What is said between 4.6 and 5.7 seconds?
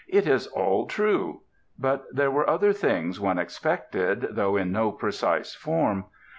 no precise